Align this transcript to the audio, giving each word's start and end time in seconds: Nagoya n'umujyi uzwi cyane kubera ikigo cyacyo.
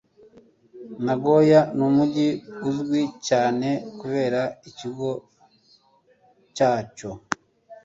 Nagoya 1.05 1.61
n'umujyi 1.77 2.27
uzwi 2.69 3.01
cyane 3.27 3.69
kubera 3.99 4.41
ikigo 4.69 5.09
cyacyo. 6.55 7.11